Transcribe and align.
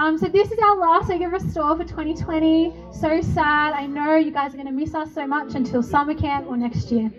Um, 0.00 0.16
so 0.16 0.28
this 0.28 0.50
is 0.50 0.58
our 0.58 0.76
last 0.76 1.10
of 1.10 1.20
Restore 1.20 1.76
for 1.76 1.84
2020. 1.84 2.74
So 2.90 3.20
sad. 3.20 3.74
I 3.74 3.84
know 3.84 4.16
you 4.16 4.30
guys 4.30 4.54
are 4.54 4.56
going 4.56 4.66
to 4.66 4.72
miss 4.72 4.94
us 4.94 5.12
so 5.12 5.26
much 5.26 5.54
until 5.54 5.82
summer 5.82 6.14
camp 6.14 6.46
or 6.48 6.56
next 6.56 6.90
year. 6.90 7.12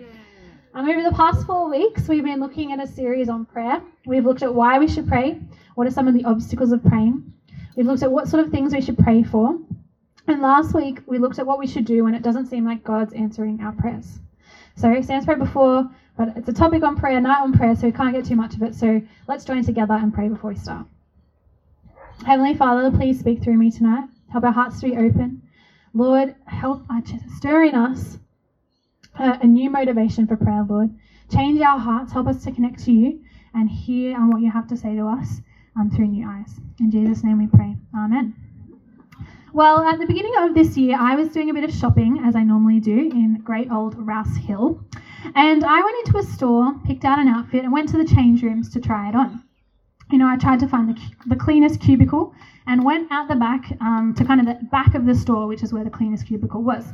Um, 0.74 0.88
over 0.88 1.00
the 1.00 1.14
past 1.14 1.46
four 1.46 1.70
weeks, 1.70 2.08
we've 2.08 2.24
been 2.24 2.40
looking 2.40 2.72
at 2.72 2.82
a 2.82 2.86
series 2.88 3.28
on 3.28 3.44
prayer. 3.44 3.80
We've 4.04 4.24
looked 4.24 4.42
at 4.42 4.52
why 4.52 4.80
we 4.80 4.88
should 4.88 5.06
pray, 5.06 5.38
what 5.76 5.86
are 5.86 5.92
some 5.92 6.08
of 6.08 6.14
the 6.14 6.24
obstacles 6.24 6.72
of 6.72 6.82
praying. 6.82 7.32
We've 7.76 7.86
looked 7.86 8.02
at 8.02 8.10
what 8.10 8.26
sort 8.26 8.44
of 8.44 8.50
things 8.50 8.74
we 8.74 8.80
should 8.80 8.98
pray 8.98 9.22
for. 9.22 9.56
And 10.26 10.42
last 10.42 10.74
week, 10.74 11.02
we 11.06 11.20
looked 11.20 11.38
at 11.38 11.46
what 11.46 11.60
we 11.60 11.68
should 11.68 11.84
do 11.84 12.02
when 12.02 12.16
it 12.16 12.24
doesn't 12.24 12.46
seem 12.46 12.64
like 12.64 12.82
God's 12.82 13.14
answering 13.14 13.60
our 13.60 13.70
prayers. 13.70 14.18
So, 14.74 15.00
Sam's 15.02 15.24
prayed 15.24 15.38
before, 15.38 15.88
but 16.18 16.36
it's 16.36 16.48
a 16.48 16.52
topic 16.52 16.82
on 16.82 16.96
prayer, 16.96 17.20
night 17.20 17.42
on 17.42 17.52
prayer, 17.52 17.76
so 17.76 17.86
we 17.86 17.92
can't 17.92 18.12
get 18.12 18.24
too 18.24 18.34
much 18.34 18.56
of 18.56 18.62
it. 18.64 18.74
So, 18.74 19.00
let's 19.28 19.44
join 19.44 19.62
together 19.62 19.94
and 19.94 20.12
pray 20.12 20.28
before 20.28 20.50
we 20.50 20.56
start. 20.56 20.84
Heavenly 22.24 22.54
Father, 22.54 22.96
please 22.96 23.18
speak 23.18 23.42
through 23.42 23.58
me 23.58 23.70
tonight. 23.70 24.08
Help 24.30 24.44
our 24.44 24.52
hearts 24.52 24.80
to 24.80 24.86
be 24.86 24.96
open. 24.96 25.42
Lord, 25.92 26.36
help 26.46 26.84
uh, 26.88 27.00
stir 27.36 27.64
in 27.64 27.74
us 27.74 28.16
a, 29.18 29.40
a 29.42 29.46
new 29.46 29.68
motivation 29.68 30.28
for 30.28 30.36
prayer, 30.36 30.64
Lord. 30.68 30.94
Change 31.32 31.60
our 31.60 31.80
hearts. 31.80 32.12
Help 32.12 32.28
us 32.28 32.44
to 32.44 32.52
connect 32.52 32.84
to 32.84 32.92
you 32.92 33.24
and 33.54 33.68
hear 33.68 34.16
on 34.16 34.30
what 34.30 34.40
you 34.40 34.50
have 34.52 34.68
to 34.68 34.76
say 34.76 34.94
to 34.94 35.06
us 35.06 35.40
um, 35.76 35.90
through 35.90 36.06
new 36.06 36.24
eyes. 36.24 36.60
In 36.78 36.92
Jesus' 36.92 37.24
name 37.24 37.38
we 37.38 37.48
pray. 37.48 37.76
Amen. 37.92 38.34
Well, 39.52 39.80
at 39.80 39.98
the 39.98 40.06
beginning 40.06 40.34
of 40.38 40.54
this 40.54 40.76
year, 40.76 40.96
I 40.98 41.16
was 41.16 41.28
doing 41.28 41.50
a 41.50 41.54
bit 41.54 41.64
of 41.64 41.74
shopping, 41.74 42.22
as 42.24 42.36
I 42.36 42.44
normally 42.44 42.78
do, 42.78 42.96
in 42.96 43.40
great 43.44 43.70
old 43.70 43.96
Rouse 43.98 44.36
Hill. 44.36 44.80
And 45.34 45.64
I 45.64 45.82
went 45.82 46.06
into 46.06 46.18
a 46.18 46.22
store, 46.22 46.72
picked 46.86 47.04
out 47.04 47.18
an 47.18 47.26
outfit, 47.26 47.64
and 47.64 47.72
went 47.72 47.88
to 47.90 47.98
the 47.98 48.04
change 48.04 48.42
rooms 48.44 48.70
to 48.70 48.80
try 48.80 49.08
it 49.08 49.16
on. 49.16 49.42
You 50.10 50.18
know, 50.18 50.28
I 50.28 50.36
tried 50.36 50.60
to 50.60 50.68
find 50.68 50.88
the, 50.88 51.00
the 51.26 51.36
cleanest 51.36 51.80
cubicle 51.80 52.34
and 52.66 52.84
went 52.84 53.10
out 53.10 53.28
the 53.28 53.34
back 53.34 53.72
um, 53.80 54.14
to 54.16 54.24
kind 54.24 54.40
of 54.40 54.46
the 54.46 54.64
back 54.66 54.94
of 54.94 55.06
the 55.06 55.14
store, 55.14 55.46
which 55.46 55.62
is 55.62 55.72
where 55.72 55.84
the 55.84 55.90
cleanest 55.90 56.26
cubicle 56.26 56.62
was. 56.62 56.84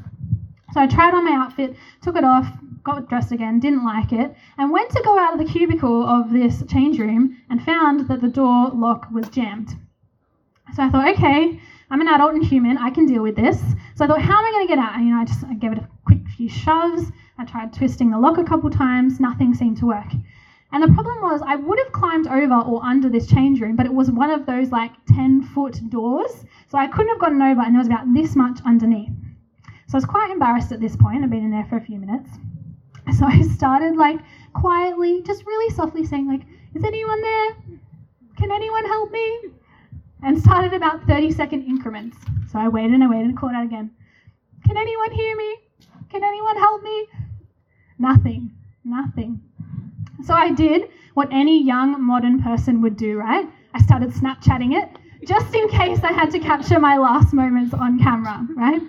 So 0.73 0.81
I 0.81 0.87
tried 0.87 1.15
on 1.15 1.25
my 1.25 1.33
outfit, 1.33 1.77
took 2.03 2.17
it 2.17 2.25
off, 2.25 2.47
got 2.84 3.09
dressed 3.09 3.33
again, 3.33 3.59
didn't 3.59 3.84
like 3.84 4.12
it, 4.12 4.34
and 4.59 4.70
went 4.70 4.91
to 4.91 5.03
go 5.05 5.19
out 5.19 5.33
of 5.33 5.39
the 5.39 5.50
cubicle 5.50 6.06
of 6.06 6.31
this 6.31 6.62
change 6.69 6.98
room 6.98 7.37
and 7.50 7.62
found 7.62 8.09
that 8.09 8.20
the 8.20 8.28
door 8.28 8.70
lock 8.75 9.09
was 9.11 9.28
jammed. 9.28 9.77
So 10.75 10.83
I 10.83 10.91
thought, 10.91 11.09
okay, 11.15 11.61
I'm 11.91 12.00
an 12.00 12.09
adult 12.09 12.34
and 12.34 12.45
human, 12.45 12.77
I 12.77 12.91
can 12.91 13.06
deal 13.06 13.22
with 13.22 13.37
this. 13.37 13.59
So 13.95 14.05
I 14.05 14.09
thought, 14.09 14.20
how 14.20 14.39
am 14.39 14.45
I 14.45 14.50
going 14.53 14.67
to 14.67 14.75
get 14.75 14.78
out? 14.78 14.95
And, 14.95 15.06
you 15.06 15.15
know, 15.15 15.20
I 15.20 15.25
just 15.25 15.45
I 15.45 15.55
gave 15.55 15.72
it 15.72 15.78
a 15.78 15.89
quick 16.05 16.20
few 16.37 16.48
shoves. 16.48 17.11
I 17.39 17.45
tried 17.45 17.72
twisting 17.72 18.11
the 18.11 18.19
lock 18.19 18.37
a 18.37 18.45
couple 18.45 18.69
times, 18.69 19.20
nothing 19.20 19.55
seemed 19.55 19.78
to 19.78 19.87
work. 19.87 20.12
And 20.70 20.83
the 20.83 20.92
problem 20.92 21.22
was, 21.22 21.41
I 21.47 21.56
would 21.56 21.78
have 21.78 21.92
climbed 21.92 22.27
over 22.27 22.55
or 22.55 22.84
under 22.84 23.08
this 23.08 23.27
change 23.27 23.61
room, 23.61 23.74
but 23.74 23.86
it 23.86 23.94
was 23.94 24.11
one 24.11 24.30
of 24.30 24.44
those 24.44 24.70
like 24.70 24.92
10 25.06 25.42
foot 25.42 25.80
doors. 25.88 26.44
So 26.69 26.77
I 26.77 26.86
couldn't 26.86 27.08
have 27.08 27.19
gotten 27.20 27.41
over, 27.41 27.62
and 27.62 27.75
there 27.75 27.80
was 27.80 27.86
about 27.86 28.12
this 28.12 28.36
much 28.36 28.60
underneath. 28.66 29.12
So 29.86 29.94
I 29.94 29.97
was 29.97 30.05
quite 30.05 30.30
embarrassed 30.30 30.70
at 30.70 30.80
this 30.80 30.97
point. 30.97 31.25
I'd 31.25 31.30
been 31.30 31.44
in 31.44 31.50
there 31.50 31.64
for 31.64 31.77
a 31.77 31.80
few 31.80 31.98
minutes. 31.98 32.30
So 33.19 33.25
I 33.25 33.41
started 33.41 33.97
like 33.97 34.20
quietly, 34.52 35.22
just 35.22 35.47
really 35.47 35.75
softly 35.75 36.05
saying, 36.05 36.28
like, 36.28 36.42
is 36.75 36.84
anyone 36.84 37.22
there? 37.22 37.56
Can 38.36 38.53
anyone 38.53 38.84
help 38.84 39.10
me? 39.10 39.41
And 40.22 40.38
started 40.38 40.75
about 40.75 41.06
30 41.06 41.30
second 41.32 41.62
increments. 41.62 42.19
So 42.53 42.58
I 42.58 42.69
waited 42.69 42.92
and 42.92 43.03
I 43.03 43.08
waited 43.08 43.25
and 43.28 43.38
called 43.38 43.53
out 43.55 43.64
again. 43.64 43.91
Can 44.66 44.77
anyone 44.77 45.10
hear 45.12 45.34
me? 45.36 45.56
Can 46.10 46.22
anyone 46.22 46.56
help 46.58 46.82
me? 46.82 47.06
Nothing. 47.98 48.53
Nothing. 48.84 49.47
So 50.24 50.34
I 50.34 50.52
did 50.52 50.88
what 51.14 51.28
any 51.33 51.62
young 51.62 52.02
modern 52.02 52.42
person 52.42 52.83
would 52.83 52.97
do, 52.97 53.19
right? 53.19 53.47
I 53.74 53.83
started 53.83 54.11
Snapchatting 54.11 54.75
it 54.80 54.88
just 55.27 55.55
in 55.55 55.69
case 55.69 56.00
I 56.02 56.12
had 56.12 56.30
to 56.30 56.38
capture 56.38 56.78
my 56.78 56.97
last 56.97 57.33
moments 57.33 57.75
on 57.75 57.98
camera, 57.98 58.47
right? 58.56 58.80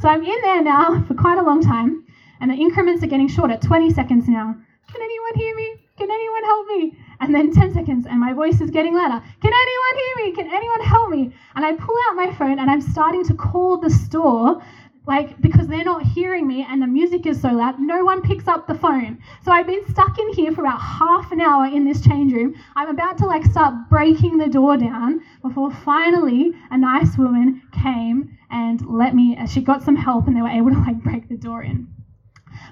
So 0.00 0.08
I'm 0.08 0.22
in 0.22 0.40
there 0.42 0.62
now 0.62 1.02
for 1.08 1.14
quite 1.14 1.38
a 1.38 1.42
long 1.42 1.62
time, 1.62 2.04
and 2.40 2.50
the 2.50 2.54
increments 2.54 3.02
are 3.02 3.08
getting 3.08 3.28
shorter 3.28 3.56
20 3.56 3.90
seconds 3.90 4.28
now. 4.28 4.54
Can 4.92 5.02
anyone 5.02 5.34
hear 5.34 5.54
me? 5.56 5.74
Can 5.96 6.10
anyone 6.10 6.44
help 6.44 6.66
me? 6.68 6.98
And 7.20 7.34
then 7.34 7.52
10 7.52 7.74
seconds, 7.74 8.06
and 8.06 8.20
my 8.20 8.32
voice 8.32 8.60
is 8.60 8.70
getting 8.70 8.94
louder. 8.94 9.20
Can 9.42 9.52
anyone 9.52 10.04
hear 10.04 10.26
me? 10.26 10.32
Can 10.36 10.54
anyone 10.54 10.80
help 10.82 11.10
me? 11.10 11.34
And 11.56 11.64
I 11.64 11.72
pull 11.72 11.96
out 12.08 12.16
my 12.16 12.32
phone 12.34 12.60
and 12.60 12.70
I'm 12.70 12.80
starting 12.80 13.24
to 13.24 13.34
call 13.34 13.78
the 13.78 13.90
store 13.90 14.62
like 15.08 15.40
because 15.40 15.66
they're 15.66 15.82
not 15.82 16.02
hearing 16.02 16.46
me 16.46 16.62
and 16.68 16.82
the 16.82 16.86
music 16.86 17.24
is 17.24 17.40
so 17.40 17.48
loud 17.48 17.76
no 17.78 18.04
one 18.04 18.20
picks 18.20 18.46
up 18.46 18.66
the 18.66 18.74
phone. 18.74 19.18
So 19.42 19.50
i've 19.50 19.66
been 19.66 19.84
stuck 19.88 20.18
in 20.18 20.32
here 20.34 20.52
for 20.52 20.60
about 20.60 20.80
half 20.80 21.32
an 21.32 21.40
hour 21.40 21.64
in 21.64 21.84
this 21.84 22.02
change 22.02 22.32
room. 22.34 22.54
I'm 22.76 22.90
about 22.90 23.16
to 23.18 23.26
like 23.26 23.44
start 23.46 23.88
breaking 23.88 24.36
the 24.36 24.48
door 24.48 24.76
down 24.76 25.20
before 25.40 25.70
finally 25.70 26.52
a 26.70 26.76
nice 26.76 27.16
woman 27.16 27.62
came 27.72 28.36
and 28.50 28.84
let 28.86 29.14
me 29.14 29.34
uh, 29.38 29.46
she 29.46 29.62
got 29.62 29.82
some 29.82 29.96
help 29.96 30.26
and 30.26 30.36
they 30.36 30.42
were 30.42 30.56
able 30.60 30.70
to 30.70 30.78
like 30.78 31.02
break 31.02 31.26
the 31.30 31.36
door 31.36 31.62
in. 31.62 31.88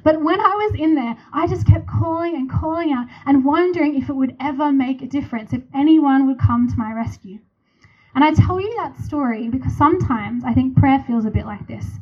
But 0.05 0.23
when 0.23 0.39
I 0.39 0.55
was 0.55 0.79
in 0.79 0.95
there, 0.95 1.17
I 1.33 1.47
just 1.47 1.67
kept 1.67 1.87
calling 1.87 2.35
and 2.35 2.51
calling 2.51 2.93
out 2.93 3.07
and 3.25 3.47
wondering 3.47 3.97
if 3.97 4.11
it 4.11 4.17
would 4.17 4.37
ever 4.41 4.73
make 4.73 5.01
a 5.01 5.07
difference, 5.07 5.55
if 5.55 5.63
anyone 5.75 6.27
would 6.27 6.39
come 6.39 6.69
to 6.69 6.77
my 6.77 6.93
rescue. 6.93 7.39
And 8.15 8.23
I 8.23 8.33
tell 8.33 8.61
you 8.61 8.75
that 8.77 8.97
story 8.99 9.49
because 9.49 9.75
sometimes 9.77 10.45
I 10.45 10.53
think 10.53 10.77
prayer 10.77 11.03
feels 11.07 11.25
a 11.25 11.31
bit 11.31 11.47
like 11.47 11.67
this 11.67 11.99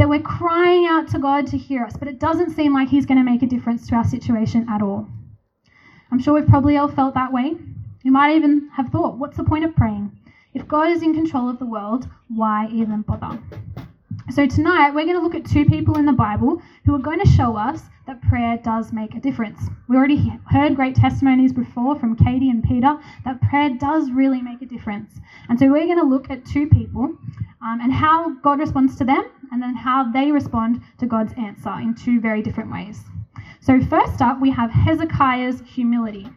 that 0.00 0.08
we're 0.08 0.18
crying 0.18 0.86
out 0.86 1.06
to 1.06 1.18
God 1.18 1.46
to 1.46 1.58
hear 1.58 1.84
us, 1.84 1.94
but 1.94 2.08
it 2.08 2.18
doesn't 2.18 2.52
seem 2.52 2.72
like 2.72 2.88
He's 2.88 3.04
going 3.04 3.18
to 3.18 3.22
make 3.22 3.42
a 3.42 3.46
difference 3.46 3.86
to 3.86 3.96
our 3.96 4.04
situation 4.04 4.66
at 4.66 4.80
all. 4.80 5.06
I'm 6.10 6.18
sure 6.18 6.32
we've 6.32 6.46
probably 6.46 6.78
all 6.78 6.88
felt 6.88 7.12
that 7.12 7.30
way. 7.30 7.54
You 8.02 8.10
might 8.10 8.34
even 8.34 8.70
have 8.72 8.88
thought, 8.88 9.18
what's 9.18 9.36
the 9.36 9.44
point 9.44 9.66
of 9.66 9.76
praying? 9.76 10.10
If 10.54 10.66
God 10.66 10.90
is 10.90 11.02
in 11.02 11.12
control 11.12 11.50
of 11.50 11.58
the 11.58 11.66
world, 11.66 12.08
why 12.28 12.68
even 12.72 13.02
bother? 13.02 13.38
So, 14.32 14.46
tonight 14.46 14.90
we're 14.90 15.06
going 15.06 15.16
to 15.16 15.22
look 15.22 15.34
at 15.34 15.44
two 15.44 15.64
people 15.64 15.98
in 15.98 16.06
the 16.06 16.12
Bible 16.12 16.62
who 16.84 16.94
are 16.94 17.00
going 17.00 17.18
to 17.18 17.26
show 17.26 17.56
us 17.56 17.82
that 18.06 18.22
prayer 18.22 18.56
does 18.62 18.92
make 18.92 19.16
a 19.16 19.20
difference. 19.20 19.60
We 19.88 19.96
already 19.96 20.32
heard 20.44 20.76
great 20.76 20.94
testimonies 20.94 21.52
before 21.52 21.98
from 21.98 22.14
Katie 22.14 22.48
and 22.48 22.62
Peter 22.62 22.96
that 23.24 23.40
prayer 23.40 23.70
does 23.70 24.12
really 24.12 24.40
make 24.40 24.62
a 24.62 24.66
difference. 24.66 25.18
And 25.48 25.58
so, 25.58 25.66
we're 25.66 25.86
going 25.86 25.98
to 25.98 26.04
look 26.04 26.30
at 26.30 26.44
two 26.44 26.68
people 26.68 27.06
um, 27.60 27.80
and 27.80 27.92
how 27.92 28.36
God 28.36 28.60
responds 28.60 28.94
to 28.98 29.04
them 29.04 29.24
and 29.50 29.60
then 29.60 29.74
how 29.74 30.12
they 30.12 30.30
respond 30.30 30.80
to 30.98 31.06
God's 31.06 31.32
answer 31.36 31.72
in 31.80 31.96
two 31.96 32.20
very 32.20 32.40
different 32.40 32.70
ways. 32.70 33.00
So, 33.60 33.80
first 33.80 34.22
up, 34.22 34.40
we 34.40 34.50
have 34.52 34.70
Hezekiah's 34.70 35.60
humility. 35.66 36.28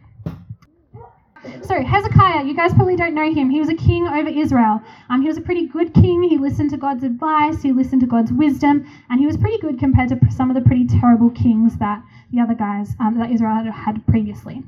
So, 1.62 1.82
Hezekiah, 1.82 2.44
you 2.44 2.54
guys 2.54 2.72
probably 2.74 2.96
don't 2.96 3.14
know 3.14 3.32
him. 3.32 3.50
He 3.50 3.60
was 3.60 3.68
a 3.68 3.74
king 3.74 4.06
over 4.06 4.28
Israel. 4.28 4.80
Um, 5.10 5.22
he 5.22 5.28
was 5.28 5.36
a 5.36 5.40
pretty 5.40 5.66
good 5.66 5.92
king. 5.94 6.22
He 6.22 6.38
listened 6.38 6.70
to 6.70 6.76
God's 6.76 7.04
advice, 7.04 7.62
he 7.62 7.72
listened 7.72 8.00
to 8.00 8.06
God's 8.06 8.32
wisdom, 8.32 8.86
and 9.10 9.20
he 9.20 9.26
was 9.26 9.36
pretty 9.36 9.58
good 9.58 9.78
compared 9.78 10.08
to 10.10 10.18
some 10.30 10.50
of 10.50 10.56
the 10.56 10.62
pretty 10.62 10.86
terrible 10.86 11.30
kings 11.30 11.76
that 11.78 12.02
the 12.32 12.40
other 12.40 12.54
guys 12.54 12.94
um, 13.00 13.18
that 13.18 13.30
Israel 13.30 13.54
had 13.54 13.66
had 13.66 14.06
previously. 14.06 14.62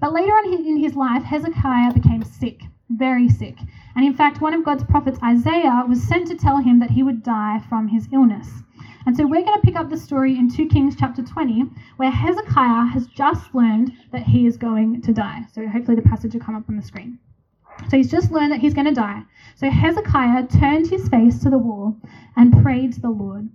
But 0.00 0.12
later 0.12 0.32
on 0.32 0.52
in 0.52 0.76
his 0.78 0.94
life, 0.94 1.22
Hezekiah 1.22 1.92
became 1.92 2.22
sick, 2.22 2.62
very 2.88 3.28
sick. 3.28 3.58
And 3.94 4.04
in 4.04 4.14
fact, 4.14 4.40
one 4.40 4.54
of 4.54 4.64
God's 4.64 4.84
prophets, 4.84 5.18
Isaiah, 5.22 5.84
was 5.88 6.02
sent 6.02 6.28
to 6.28 6.36
tell 6.36 6.58
him 6.58 6.78
that 6.78 6.90
he 6.90 7.02
would 7.02 7.22
die 7.22 7.60
from 7.68 7.88
his 7.88 8.08
illness. 8.12 8.48
And 9.06 9.16
so 9.16 9.26
we're 9.26 9.44
going 9.44 9.58
to 9.58 9.64
pick 9.64 9.76
up 9.76 9.88
the 9.88 9.96
story 9.96 10.36
in 10.36 10.50
2 10.50 10.66
Kings 10.66 10.94
chapter 10.98 11.22
20, 11.22 11.64
where 11.96 12.10
Hezekiah 12.10 12.86
has 12.86 13.06
just 13.06 13.54
learned 13.54 13.92
that 14.12 14.22
he 14.22 14.46
is 14.46 14.56
going 14.56 15.00
to 15.02 15.12
die. 15.12 15.42
So 15.52 15.66
hopefully 15.66 15.96
the 15.96 16.02
passage 16.02 16.34
will 16.34 16.40
come 16.40 16.54
up 16.54 16.68
on 16.68 16.76
the 16.76 16.82
screen. 16.82 17.18
So 17.88 17.96
he's 17.96 18.10
just 18.10 18.30
learned 18.30 18.52
that 18.52 18.60
he's 18.60 18.74
going 18.74 18.86
to 18.86 18.94
die. 18.94 19.22
So 19.56 19.70
Hezekiah 19.70 20.48
turned 20.48 20.88
his 20.88 21.08
face 21.08 21.38
to 21.40 21.50
the 21.50 21.58
wall 21.58 21.96
and 22.36 22.62
prayed 22.62 22.92
to 22.94 23.00
the 23.00 23.10
Lord. 23.10 23.48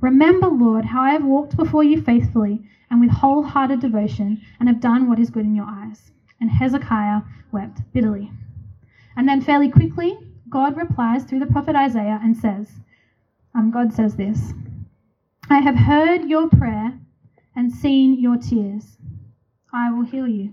Remember, 0.00 0.48
Lord, 0.48 0.84
how 0.84 1.00
I 1.00 1.12
have 1.12 1.24
walked 1.24 1.56
before 1.56 1.82
you 1.82 2.02
faithfully 2.02 2.62
and 2.90 3.00
with 3.00 3.10
wholehearted 3.10 3.80
devotion 3.80 4.42
and 4.60 4.68
have 4.68 4.80
done 4.80 5.08
what 5.08 5.18
is 5.18 5.30
good 5.30 5.46
in 5.46 5.54
your 5.54 5.66
eyes. 5.66 6.12
And 6.40 6.50
Hezekiah 6.50 7.22
wept 7.52 7.80
bitterly. 7.94 8.30
And 9.16 9.26
then, 9.26 9.40
fairly 9.40 9.70
quickly, 9.70 10.18
God 10.50 10.76
replies 10.76 11.24
through 11.24 11.38
the 11.38 11.46
prophet 11.46 11.74
Isaiah 11.74 12.20
and 12.22 12.36
says, 12.36 12.68
um, 13.54 13.70
God 13.70 13.92
says 13.92 14.16
this 14.16 14.52
I 15.50 15.60
have 15.60 15.76
heard 15.76 16.24
your 16.24 16.48
prayer 16.48 16.98
and 17.54 17.70
seen 17.70 18.18
your 18.18 18.38
tears. 18.38 18.96
I 19.72 19.90
will 19.90 20.04
heal 20.04 20.26
you. 20.26 20.52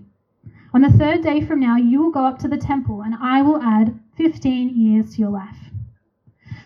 On 0.74 0.82
the 0.82 0.90
third 0.90 1.22
day 1.22 1.40
from 1.40 1.60
now, 1.60 1.76
you 1.76 2.00
will 2.00 2.10
go 2.10 2.26
up 2.26 2.38
to 2.40 2.48
the 2.48 2.58
temple, 2.58 3.02
and 3.02 3.14
I 3.14 3.40
will 3.40 3.62
add 3.62 3.98
15 4.16 4.76
years 4.76 5.14
to 5.14 5.20
your 5.20 5.30
life. 5.30 5.70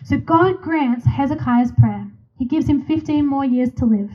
So 0.03 0.17
God 0.17 0.61
grants 0.61 1.05
Hezekiah's 1.05 1.71
prayer. 1.71 2.11
He 2.37 2.45
gives 2.45 2.67
him 2.67 2.81
15 2.81 3.25
more 3.25 3.45
years 3.45 3.71
to 3.75 3.85
live. 3.85 4.11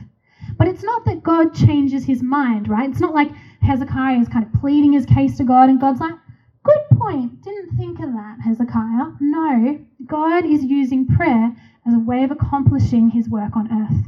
But 0.57 0.67
it's 0.67 0.83
not 0.83 1.05
that 1.05 1.23
God 1.23 1.53
changes 1.53 2.05
his 2.05 2.21
mind, 2.21 2.67
right? 2.67 2.89
It's 2.89 2.99
not 2.99 3.15
like 3.15 3.31
Hezekiah 3.61 4.19
is 4.19 4.29
kind 4.29 4.45
of 4.45 4.53
pleading 4.61 4.93
his 4.93 5.07
case 5.07 5.37
to 5.37 5.43
God, 5.43 5.69
and 5.69 5.79
God's 5.79 5.99
like, 5.99 6.15
Good 6.63 6.97
point. 6.97 7.41
Didn't 7.41 7.75
think 7.75 7.99
of 7.99 8.13
that, 8.13 8.37
Hezekiah. 8.41 9.13
No, 9.19 9.79
God 10.05 10.45
is 10.45 10.63
using 10.63 11.05
prayer 11.05 11.53
as 11.85 11.93
a 11.93 11.99
way 11.99 12.23
of 12.23 12.31
accomplishing 12.31 13.09
his 13.09 13.29
work 13.29 13.55
on 13.55 13.71
earth. 13.71 14.05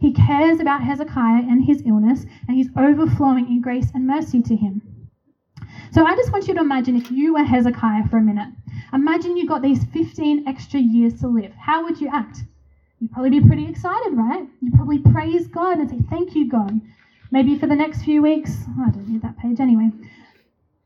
He 0.00 0.12
cares 0.12 0.60
about 0.60 0.82
Hezekiah 0.82 1.44
and 1.48 1.64
his 1.64 1.82
illness, 1.84 2.26
and 2.46 2.56
he's 2.56 2.70
overflowing 2.76 3.46
in 3.48 3.60
grace 3.60 3.90
and 3.94 4.06
mercy 4.06 4.42
to 4.42 4.56
him. 4.56 4.82
So 5.90 6.04
I 6.04 6.14
just 6.16 6.32
want 6.32 6.48
you 6.48 6.54
to 6.54 6.60
imagine 6.60 6.96
if 6.96 7.10
you 7.10 7.34
were 7.34 7.44
Hezekiah 7.44 8.08
for 8.08 8.18
a 8.18 8.22
minute. 8.22 8.48
Imagine 8.92 9.36
you 9.36 9.46
got 9.46 9.62
these 9.62 9.84
15 9.84 10.46
extra 10.46 10.80
years 10.80 11.20
to 11.20 11.28
live. 11.28 11.52
How 11.54 11.82
would 11.84 12.00
you 12.00 12.08
act? 12.08 12.44
You'd 13.00 13.12
probably 13.12 13.30
be 13.30 13.46
pretty 13.46 13.66
excited, 13.66 14.12
right? 14.14 14.46
You'd 14.60 14.74
probably 14.74 14.98
praise 14.98 15.46
God 15.46 15.78
and 15.78 15.88
say, 15.88 16.00
Thank 16.10 16.34
you, 16.34 16.48
God. 16.48 16.80
Maybe 17.30 17.58
for 17.58 17.66
the 17.66 17.76
next 17.76 18.02
few 18.02 18.22
weeks, 18.22 18.64
oh, 18.68 18.84
I 18.86 18.90
don't 18.90 19.08
need 19.08 19.22
that 19.22 19.38
page 19.38 19.60
anyway. 19.60 19.90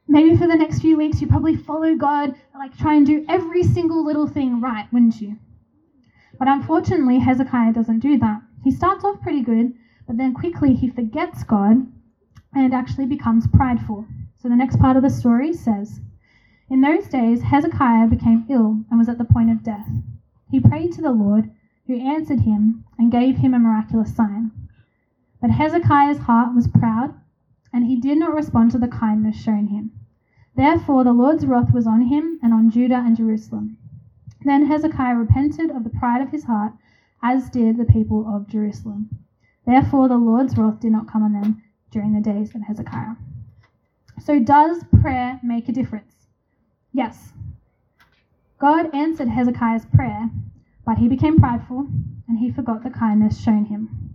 Maybe 0.08 0.36
for 0.36 0.46
the 0.46 0.56
next 0.56 0.80
few 0.80 0.96
weeks, 0.96 1.20
you'd 1.20 1.30
probably 1.30 1.56
follow 1.56 1.94
God, 1.94 2.34
like 2.54 2.76
try 2.76 2.94
and 2.94 3.06
do 3.06 3.24
every 3.28 3.62
single 3.62 4.04
little 4.04 4.26
thing 4.26 4.60
right, 4.60 4.86
wouldn't 4.92 5.20
you? 5.20 5.36
But 6.38 6.48
unfortunately, 6.48 7.18
Hezekiah 7.18 7.72
doesn't 7.72 8.00
do 8.00 8.18
that. 8.18 8.42
He 8.64 8.70
starts 8.70 9.04
off 9.04 9.20
pretty 9.20 9.42
good, 9.42 9.74
but 10.06 10.16
then 10.16 10.34
quickly 10.34 10.74
he 10.74 10.88
forgets 10.88 11.44
God 11.44 11.86
and 12.54 12.74
actually 12.74 13.06
becomes 13.06 13.46
prideful. 13.46 14.06
So 14.36 14.48
the 14.48 14.56
next 14.56 14.78
part 14.78 14.96
of 14.96 15.02
the 15.02 15.10
story 15.10 15.52
says 15.52 16.00
In 16.68 16.80
those 16.80 17.08
days, 17.08 17.42
Hezekiah 17.42 18.08
became 18.08 18.46
ill 18.48 18.84
and 18.90 18.98
was 18.98 19.08
at 19.08 19.18
the 19.18 19.24
point 19.24 19.50
of 19.50 19.62
death. 19.62 19.88
He 20.50 20.60
prayed 20.60 20.92
to 20.92 21.02
the 21.02 21.12
Lord, 21.12 21.50
who 21.86 21.96
answered 21.96 22.40
him 22.40 22.84
and 22.98 23.10
gave 23.10 23.36
him 23.36 23.54
a 23.54 23.58
miraculous 23.58 24.14
sign. 24.14 24.50
But 25.40 25.50
Hezekiah's 25.50 26.18
heart 26.18 26.54
was 26.54 26.68
proud, 26.68 27.14
and 27.72 27.86
he 27.86 27.96
did 27.96 28.18
not 28.18 28.34
respond 28.34 28.70
to 28.72 28.78
the 28.78 28.88
kindness 28.88 29.36
shown 29.36 29.68
him. 29.68 29.92
Therefore, 30.54 31.04
the 31.04 31.12
Lord's 31.12 31.46
wrath 31.46 31.72
was 31.72 31.86
on 31.86 32.02
him 32.02 32.38
and 32.42 32.52
on 32.52 32.70
Judah 32.70 33.02
and 33.04 33.16
Jerusalem. 33.16 33.78
Then 34.44 34.66
Hezekiah 34.66 35.14
repented 35.14 35.70
of 35.70 35.84
the 35.84 35.90
pride 35.90 36.20
of 36.22 36.30
his 36.30 36.44
heart, 36.44 36.72
as 37.22 37.50
did 37.50 37.76
the 37.76 37.84
people 37.84 38.26
of 38.26 38.48
Jerusalem. 38.48 39.08
Therefore, 39.66 40.08
the 40.08 40.16
Lord's 40.16 40.56
wrath 40.56 40.80
did 40.80 40.92
not 40.92 41.10
come 41.10 41.22
on 41.22 41.32
them 41.32 41.62
during 41.90 42.12
the 42.12 42.20
days 42.20 42.54
of 42.54 42.62
Hezekiah. 42.62 43.14
So, 44.20 44.40
does 44.40 44.84
prayer 45.00 45.38
make 45.42 45.68
a 45.68 45.72
difference? 45.72 46.26
Yes. 46.92 47.32
God 48.58 48.94
answered 48.94 49.28
Hezekiah's 49.28 49.86
prayer, 49.86 50.30
but 50.84 50.98
he 50.98 51.08
became 51.08 51.38
prideful 51.38 51.86
and 52.28 52.38
he 52.38 52.50
forgot 52.50 52.82
the 52.82 52.90
kindness 52.90 53.40
shown 53.40 53.64
him. 53.64 54.14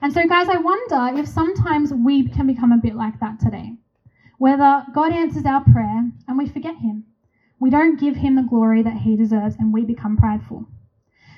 And 0.00 0.12
so, 0.12 0.26
guys, 0.26 0.48
I 0.48 0.58
wonder 0.58 1.18
if 1.18 1.26
sometimes 1.26 1.92
we 1.92 2.28
can 2.28 2.46
become 2.46 2.72
a 2.72 2.78
bit 2.78 2.94
like 2.94 3.20
that 3.20 3.40
today. 3.40 3.76
Whether 4.38 4.84
God 4.92 5.12
answers 5.12 5.46
our 5.46 5.64
prayer 5.64 6.10
and 6.28 6.38
we 6.38 6.48
forget 6.48 6.76
him. 6.76 7.04
We 7.64 7.70
don't 7.70 7.98
give 7.98 8.16
him 8.16 8.34
the 8.34 8.42
glory 8.42 8.82
that 8.82 8.98
he 8.98 9.16
deserves 9.16 9.56
and 9.58 9.72
we 9.72 9.86
become 9.86 10.18
prideful. 10.18 10.66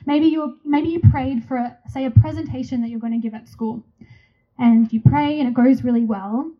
Maybe 0.06 0.26
you 0.26 0.58
maybe 0.64 0.88
you 0.88 0.98
prayed 0.98 1.44
for 1.44 1.56
a, 1.56 1.76
say 1.86 2.04
a 2.04 2.10
presentation 2.10 2.80
that 2.80 2.88
you're 2.88 2.98
going 2.98 3.12
to 3.12 3.24
give 3.26 3.32
at 3.32 3.46
school 3.46 3.84
and 4.58 4.92
you 4.92 4.98
pray 4.98 5.38
and 5.38 5.46
it 5.46 5.54
goes 5.54 5.84
really 5.84 6.02
well. 6.02 6.50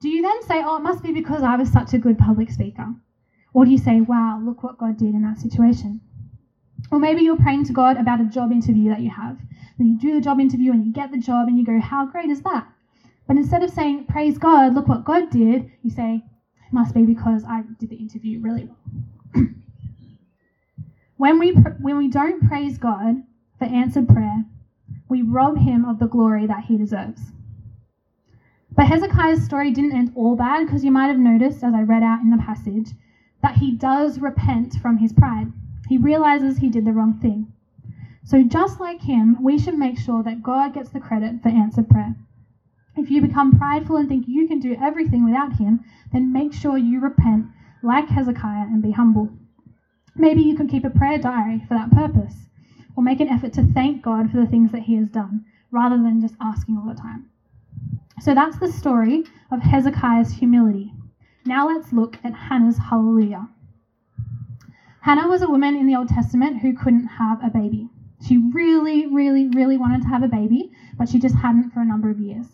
Do 0.00 0.10
you 0.10 0.20
then 0.20 0.42
say, 0.42 0.62
"Oh, 0.62 0.76
it 0.76 0.82
must 0.82 1.02
be 1.02 1.12
because 1.12 1.42
I 1.42 1.56
was 1.56 1.70
such 1.70 1.94
a 1.94 1.98
good 1.98 2.18
public 2.18 2.50
speaker?" 2.50 2.88
Or 3.54 3.64
do 3.64 3.70
you 3.70 3.78
say, 3.78 4.02
"Wow, 4.02 4.38
look 4.38 4.62
what 4.62 4.76
God 4.76 4.98
did 4.98 5.14
in 5.14 5.22
that 5.22 5.38
situation?" 5.38 6.00
Or 6.90 6.98
maybe 6.98 7.22
you're 7.22 7.42
praying 7.46 7.64
to 7.64 7.72
God 7.72 7.96
about 7.96 8.20
a 8.20 8.26
job 8.26 8.52
interview 8.52 8.90
that 8.90 9.00
you 9.00 9.08
have. 9.08 9.38
Then 9.78 9.86
you 9.86 9.96
do 9.96 10.12
the 10.12 10.20
job 10.20 10.38
interview 10.38 10.72
and 10.72 10.84
you 10.84 10.92
get 10.92 11.10
the 11.10 11.16
job 11.30 11.48
and 11.48 11.56
you 11.56 11.64
go, 11.64 11.80
"How 11.80 12.04
great 12.04 12.28
is 12.28 12.42
that?" 12.42 12.66
But 13.26 13.38
instead 13.38 13.62
of 13.62 13.70
saying, 13.70 14.04
"Praise 14.04 14.36
God, 14.36 14.74
look 14.74 14.88
what 14.88 15.04
God 15.04 15.30
did," 15.30 15.64
you 15.80 15.88
say, 15.88 16.20
"It 16.66 16.72
must 16.72 16.94
be 16.94 17.06
because 17.06 17.44
I 17.44 17.62
did 17.62 17.90
the 17.90 17.96
interview 17.96 18.40
really 18.40 18.66
well." 18.66 18.78
When 21.16 21.38
we, 21.38 21.52
when 21.80 21.96
we 21.96 22.08
don't 22.08 22.42
praise 22.46 22.78
God 22.78 23.22
for 23.58 23.64
answered 23.64 24.08
prayer, 24.08 24.44
we 25.08 25.22
rob 25.22 25.58
him 25.58 25.84
of 25.84 25.98
the 25.98 26.06
glory 26.06 26.46
that 26.46 26.64
he 26.64 26.76
deserves. 26.76 27.32
But 28.74 28.86
Hezekiah's 28.88 29.42
story 29.44 29.70
didn't 29.70 29.96
end 29.96 30.10
all 30.14 30.34
bad 30.36 30.66
because 30.66 30.84
you 30.84 30.90
might 30.90 31.08
have 31.08 31.18
noticed, 31.18 31.64
as 31.64 31.74
I 31.74 31.82
read 31.82 32.02
out 32.02 32.20
in 32.20 32.30
the 32.30 32.36
passage, 32.36 32.94
that 33.42 33.56
he 33.56 33.72
does 33.72 34.18
repent 34.18 34.74
from 34.74 34.98
his 34.98 35.12
pride. 35.12 35.52
He 35.88 35.96
realizes 35.98 36.58
he 36.58 36.70
did 36.70 36.84
the 36.84 36.92
wrong 36.92 37.14
thing. 37.14 37.46
So, 38.24 38.42
just 38.42 38.80
like 38.80 39.02
him, 39.02 39.38
we 39.40 39.58
should 39.58 39.74
make 39.74 39.98
sure 39.98 40.22
that 40.22 40.42
God 40.42 40.74
gets 40.74 40.90
the 40.90 41.00
credit 41.00 41.42
for 41.42 41.48
answered 41.48 41.88
prayer. 41.88 42.14
If 42.96 43.10
you 43.10 43.20
become 43.20 43.58
prideful 43.58 43.96
and 43.96 44.08
think 44.08 44.24
you 44.26 44.48
can 44.48 44.58
do 44.58 44.76
everything 44.82 45.24
without 45.24 45.56
him, 45.56 45.84
then 46.12 46.32
make 46.32 46.54
sure 46.54 46.78
you 46.78 46.98
repent 47.00 47.46
like 47.82 48.08
Hezekiah 48.08 48.66
and 48.66 48.82
be 48.82 48.92
humble. 48.92 49.28
Maybe 50.14 50.40
you 50.40 50.56
can 50.56 50.66
keep 50.66 50.84
a 50.84 50.90
prayer 50.90 51.18
diary 51.18 51.62
for 51.68 51.74
that 51.74 51.90
purpose, 51.90 52.48
or 52.96 53.02
make 53.02 53.20
an 53.20 53.28
effort 53.28 53.52
to 53.54 53.62
thank 53.62 54.02
God 54.02 54.30
for 54.30 54.38
the 54.38 54.46
things 54.46 54.72
that 54.72 54.84
He 54.84 54.94
has 54.94 55.10
done, 55.10 55.44
rather 55.70 55.96
than 55.96 56.22
just 56.22 56.36
asking 56.40 56.78
all 56.78 56.88
the 56.88 56.98
time. 56.98 57.28
So 58.22 58.34
that's 58.34 58.58
the 58.58 58.72
story 58.72 59.24
of 59.50 59.60
Hezekiah's 59.60 60.32
humility. 60.32 60.94
Now 61.44 61.68
let's 61.68 61.92
look 61.92 62.16
at 62.24 62.34
Hannah's 62.34 62.78
hallelujah. 62.78 63.48
Hannah 65.00 65.28
was 65.28 65.42
a 65.42 65.50
woman 65.50 65.76
in 65.76 65.86
the 65.86 65.96
Old 65.96 66.08
Testament 66.08 66.60
who 66.62 66.74
couldn't 66.74 67.06
have 67.06 67.44
a 67.44 67.50
baby. 67.50 67.90
She 68.26 68.38
really, 68.38 69.06
really, 69.06 69.48
really 69.48 69.76
wanted 69.76 70.00
to 70.02 70.08
have 70.08 70.22
a 70.22 70.28
baby, 70.28 70.72
but 70.96 71.10
she 71.10 71.18
just 71.18 71.36
hadn't 71.36 71.70
for 71.72 71.80
a 71.80 71.84
number 71.84 72.08
of 72.08 72.18
years. 72.18 72.46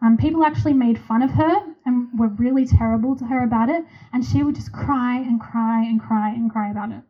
Um, 0.00 0.16
people 0.16 0.44
actually 0.44 0.74
made 0.74 0.98
fun 0.98 1.22
of 1.22 1.30
her 1.30 1.74
and 1.86 2.08
were 2.18 2.28
really 2.28 2.66
terrible 2.66 3.16
to 3.16 3.24
her 3.26 3.42
about 3.42 3.68
it, 3.68 3.84
and 4.12 4.24
she 4.24 4.42
would 4.42 4.54
just 4.54 4.72
cry 4.72 5.16
and 5.16 5.40
cry 5.40 5.82
and 5.84 6.00
cry 6.00 6.30
and 6.30 6.50
cry 6.50 6.70
about 6.70 6.90
it. 6.90 7.02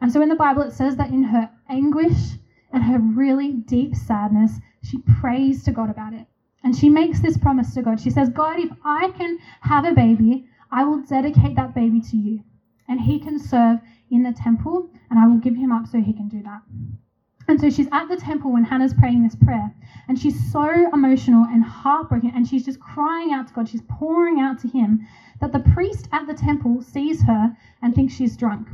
And 0.00 0.12
so 0.12 0.20
in 0.22 0.28
the 0.28 0.34
Bible, 0.34 0.62
it 0.62 0.72
says 0.72 0.96
that 0.96 1.10
in 1.10 1.22
her 1.24 1.50
anguish 1.68 2.38
and 2.72 2.82
her 2.84 2.98
really 2.98 3.52
deep 3.52 3.94
sadness, 3.94 4.58
she 4.82 4.98
prays 4.98 5.62
to 5.64 5.72
God 5.72 5.90
about 5.90 6.14
it. 6.14 6.26
And 6.62 6.76
she 6.76 6.88
makes 6.88 7.20
this 7.20 7.36
promise 7.36 7.74
to 7.74 7.82
God. 7.82 8.00
She 8.00 8.10
says, 8.10 8.28
God, 8.28 8.58
if 8.58 8.70
I 8.84 9.10
can 9.10 9.38
have 9.62 9.84
a 9.84 9.92
baby, 9.92 10.46
I 10.70 10.84
will 10.84 11.02
dedicate 11.02 11.56
that 11.56 11.74
baby 11.74 12.00
to 12.00 12.16
you. 12.16 12.44
And 12.88 13.00
he 13.00 13.18
can 13.18 13.38
serve 13.38 13.78
in 14.10 14.22
the 14.22 14.32
temple, 14.32 14.90
and 15.10 15.18
I 15.18 15.26
will 15.26 15.38
give 15.38 15.56
him 15.56 15.72
up 15.72 15.86
so 15.86 16.00
he 16.00 16.12
can 16.12 16.28
do 16.28 16.42
that. 16.42 16.62
And 17.50 17.60
so 17.60 17.68
she's 17.68 17.88
at 17.90 18.06
the 18.06 18.16
temple 18.16 18.52
when 18.52 18.62
Hannah's 18.62 18.94
praying 18.94 19.24
this 19.24 19.34
prayer, 19.34 19.74
and 20.06 20.16
she's 20.16 20.52
so 20.52 20.88
emotional 20.92 21.42
and 21.42 21.64
heartbroken, 21.64 22.30
and 22.32 22.46
she's 22.46 22.64
just 22.64 22.78
crying 22.78 23.32
out 23.32 23.48
to 23.48 23.52
God. 23.52 23.68
She's 23.68 23.82
pouring 23.88 24.38
out 24.38 24.60
to 24.60 24.68
Him 24.68 25.04
that 25.40 25.50
the 25.50 25.58
priest 25.58 26.08
at 26.12 26.28
the 26.28 26.34
temple 26.34 26.80
sees 26.80 27.22
her 27.22 27.56
and 27.82 27.92
thinks 27.92 28.14
she's 28.14 28.36
drunk. 28.36 28.68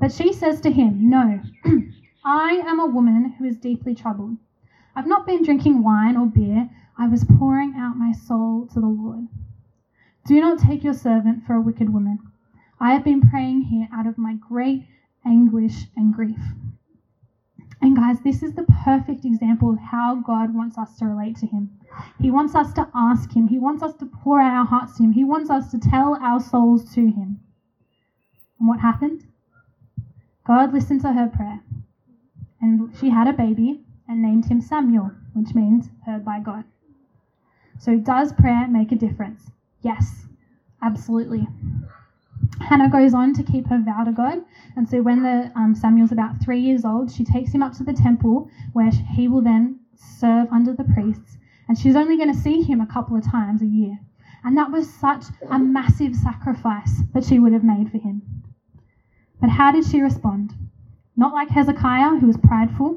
But 0.00 0.10
she 0.10 0.32
says 0.32 0.62
to 0.62 0.70
him, 0.70 1.10
No, 1.10 1.42
I 2.24 2.62
am 2.66 2.80
a 2.80 2.86
woman 2.86 3.34
who 3.38 3.44
is 3.44 3.58
deeply 3.58 3.94
troubled. 3.94 4.38
I've 4.94 5.06
not 5.06 5.26
been 5.26 5.44
drinking 5.44 5.82
wine 5.82 6.16
or 6.16 6.24
beer, 6.24 6.70
I 6.96 7.08
was 7.08 7.24
pouring 7.24 7.74
out 7.76 7.98
my 7.98 8.12
soul 8.12 8.68
to 8.72 8.80
the 8.80 8.86
Lord. 8.86 9.28
Do 10.24 10.40
not 10.40 10.60
take 10.60 10.82
your 10.82 10.94
servant 10.94 11.44
for 11.44 11.52
a 11.52 11.60
wicked 11.60 11.92
woman. 11.92 12.20
I 12.80 12.94
have 12.94 13.04
been 13.04 13.20
praying 13.20 13.64
here 13.64 13.88
out 13.92 14.06
of 14.06 14.16
my 14.16 14.32
great 14.32 14.86
anguish 15.26 15.88
and 15.94 16.14
grief. 16.14 16.40
And 17.80 17.96
guys, 17.96 18.20
this 18.20 18.42
is 18.42 18.54
the 18.54 18.62
perfect 18.62 19.24
example 19.24 19.70
of 19.70 19.78
how 19.78 20.16
God 20.16 20.54
wants 20.54 20.78
us 20.78 20.96
to 20.98 21.06
relate 21.06 21.36
to 21.36 21.46
Him. 21.46 21.70
He 22.20 22.30
wants 22.30 22.54
us 22.54 22.72
to 22.74 22.88
ask 22.94 23.36
Him, 23.36 23.48
He 23.48 23.58
wants 23.58 23.82
us 23.82 23.94
to 23.94 24.06
pour 24.06 24.40
out 24.40 24.54
our 24.54 24.64
hearts 24.64 24.96
to 24.96 25.02
Him, 25.04 25.12
He 25.12 25.24
wants 25.24 25.50
us 25.50 25.70
to 25.70 25.78
tell 25.78 26.16
our 26.20 26.40
souls 26.40 26.84
to 26.94 27.10
Him. 27.10 27.38
And 28.58 28.68
what 28.68 28.80
happened? 28.80 29.26
God 30.46 30.72
listened 30.72 31.00
to 31.00 31.12
her 31.12 31.26
prayer, 31.26 31.60
and 32.60 32.94
she 32.96 33.10
had 33.10 33.26
a 33.26 33.32
baby 33.32 33.80
and 34.08 34.22
named 34.22 34.44
him 34.44 34.60
Samuel, 34.60 35.10
which 35.32 35.54
means 35.54 35.90
heard 36.04 36.24
by 36.24 36.38
God. 36.38 36.64
So, 37.78 37.98
does 37.98 38.32
prayer 38.32 38.68
make 38.68 38.92
a 38.92 38.96
difference? 38.96 39.50
Yes, 39.82 40.26
absolutely. 40.80 41.48
Hannah 42.60 42.88
goes 42.88 43.14
on 43.14 43.32
to 43.34 43.42
keep 43.42 43.66
her 43.68 43.78
vow 43.78 44.04
to 44.04 44.12
God, 44.12 44.38
and 44.76 44.88
so 44.88 45.02
when 45.02 45.22
the 45.22 45.50
um, 45.54 45.74
Samuel's 45.74 46.12
about 46.12 46.40
three 46.40 46.60
years 46.60 46.84
old, 46.84 47.10
she 47.10 47.24
takes 47.24 47.52
him 47.52 47.62
up 47.62 47.72
to 47.74 47.84
the 47.84 47.92
temple 47.92 48.48
where 48.72 48.90
he 48.90 49.28
will 49.28 49.42
then 49.42 49.76
serve 49.94 50.48
under 50.50 50.72
the 50.72 50.84
priests, 50.84 51.36
and 51.68 51.78
she's 51.78 51.96
only 51.96 52.16
going 52.16 52.32
to 52.32 52.38
see 52.38 52.62
him 52.62 52.80
a 52.80 52.86
couple 52.86 53.16
of 53.16 53.22
times 53.22 53.62
a 53.62 53.66
year. 53.66 53.98
And 54.44 54.56
that 54.56 54.70
was 54.70 54.86
such 54.88 55.26
a 55.50 55.58
massive 55.58 56.14
sacrifice 56.14 57.02
that 57.12 57.24
she 57.24 57.38
would 57.38 57.52
have 57.52 57.64
made 57.64 57.90
for 57.90 57.98
him. 57.98 58.22
But 59.40 59.50
how 59.50 59.70
did 59.70 59.84
she 59.84 60.00
respond? 60.00 60.54
Not 61.16 61.32
like 61.32 61.48
Hezekiah, 61.50 62.16
who 62.16 62.26
was 62.26 62.36
prideful, 62.36 62.96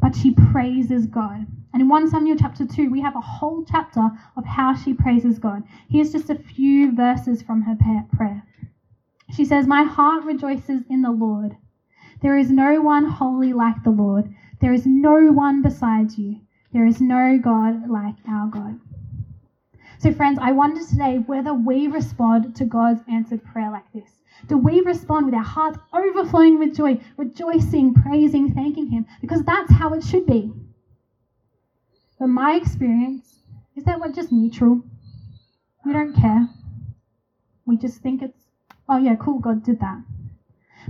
but 0.00 0.14
she 0.14 0.30
praises 0.30 1.06
God. 1.06 1.46
And 1.72 1.82
in 1.82 1.88
1 1.88 2.06
Samuel 2.08 2.36
chapter 2.36 2.64
2, 2.64 2.90
we 2.90 3.00
have 3.00 3.16
a 3.16 3.20
whole 3.20 3.62
chapter 3.62 4.10
of 4.36 4.44
how 4.44 4.72
she 4.72 4.94
praises 4.94 5.38
God. 5.38 5.62
Here's 5.88 6.12
just 6.12 6.30
a 6.30 6.34
few 6.34 6.92
verses 6.92 7.42
from 7.42 7.62
her 7.62 7.74
prayer. 8.12 8.42
She 9.38 9.44
says, 9.44 9.68
My 9.68 9.84
heart 9.84 10.24
rejoices 10.24 10.82
in 10.90 11.02
the 11.02 11.12
Lord. 11.12 11.56
There 12.22 12.36
is 12.36 12.50
no 12.50 12.82
one 12.82 13.04
holy 13.04 13.52
like 13.52 13.84
the 13.84 13.90
Lord. 13.90 14.34
There 14.60 14.72
is 14.72 14.84
no 14.84 15.30
one 15.30 15.62
besides 15.62 16.18
you. 16.18 16.40
There 16.72 16.84
is 16.84 17.00
no 17.00 17.38
God 17.38 17.88
like 17.88 18.16
our 18.28 18.48
God. 18.48 18.80
So, 20.00 20.12
friends, 20.12 20.40
I 20.42 20.50
wonder 20.50 20.84
today 20.84 21.18
whether 21.18 21.54
we 21.54 21.86
respond 21.86 22.56
to 22.56 22.64
God's 22.64 23.00
answered 23.08 23.44
prayer 23.44 23.70
like 23.70 23.92
this. 23.92 24.10
Do 24.48 24.58
we 24.58 24.80
respond 24.80 25.26
with 25.26 25.36
our 25.36 25.44
hearts 25.44 25.78
overflowing 25.92 26.58
with 26.58 26.74
joy, 26.74 26.98
rejoicing, 27.16 27.94
praising, 27.94 28.52
thanking 28.52 28.88
Him? 28.88 29.06
Because 29.20 29.44
that's 29.44 29.70
how 29.70 29.94
it 29.94 30.02
should 30.02 30.26
be. 30.26 30.52
But 32.18 32.26
my 32.26 32.56
experience 32.56 33.36
is 33.76 33.84
that 33.84 34.00
we're 34.00 34.10
just 34.10 34.32
neutral. 34.32 34.82
We 35.84 35.92
don't 35.92 36.16
care. 36.16 36.48
We 37.66 37.76
just 37.76 38.02
think 38.02 38.20
it's 38.20 38.37
oh 38.88 38.98
yeah, 38.98 39.16
cool, 39.16 39.38
God 39.38 39.62
did 39.62 39.80
that. 39.80 40.02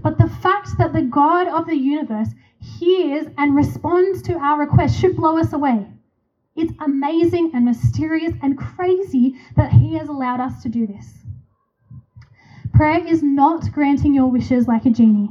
But 0.03 0.19
the 0.19 0.29
fact 0.29 0.79
that 0.79 0.93
the 0.93 1.03
God 1.03 1.49
of 1.49 1.67
the 1.67 1.77
universe 1.77 2.29
hears 2.61 3.27
and 3.37 3.57
responds 3.57 4.23
to 4.23 4.35
our 4.35 4.61
request 4.61 4.99
should 4.99 5.17
blow 5.17 5.39
us 5.39 5.53
away. 5.53 5.87
It's 6.55 6.73
amazing 6.81 7.53
and 7.55 7.65
mysterious 7.65 8.35
and 8.43 8.59
crazy 8.59 9.37
that 9.57 9.73
He 9.73 9.95
has 9.95 10.09
allowed 10.09 10.41
us 10.41 10.63
to 10.63 10.69
do 10.69 10.87
this. 10.87 11.25
Prayer 12.73 13.05
is 13.05 13.23
not 13.23 13.73
granting 13.73 14.15
your 14.15 14.31
wishes 14.31 14.69
like 14.69 14.87
a 14.87 14.91
genie. 14.91 15.31